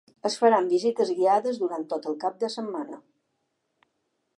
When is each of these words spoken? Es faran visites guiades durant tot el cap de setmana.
Es 0.27 0.35
faran 0.43 0.69
visites 0.71 1.11
guiades 1.19 1.61
durant 1.65 1.85
tot 1.93 2.11
el 2.13 2.19
cap 2.27 2.43
de 2.45 2.53
setmana. 2.59 3.03